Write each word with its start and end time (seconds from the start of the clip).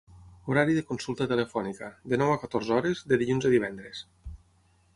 Horari 0.51 0.77
de 0.77 0.83
consulta 0.91 1.27
telefònica: 1.33 1.89
de 2.13 2.19
nou 2.21 2.33
a 2.37 2.39
catorze 2.45 2.73
hores 2.77 3.05
de 3.13 3.21
dilluns 3.25 3.49
a 3.51 3.55
divendres. 3.57 4.05